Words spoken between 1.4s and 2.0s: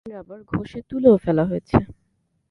হয়েছে।